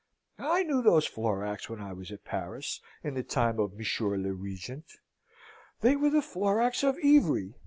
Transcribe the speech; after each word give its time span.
I 0.39 0.63
knew 0.63 0.81
those 0.81 1.05
Floracs 1.05 1.69
when 1.69 1.79
I 1.79 1.93
was 1.93 2.09
at 2.11 2.25
Paris, 2.25 2.81
in 3.03 3.13
the 3.13 3.21
time 3.21 3.59
of 3.59 3.75
Monsieur 3.75 4.17
le 4.17 4.33
Regent. 4.33 4.93
They 5.81 5.95
were 5.95 6.07
of 6.07 6.13
the 6.13 6.23
Floracs 6.23 6.83
of 6.83 6.97
Ivry. 7.05 7.53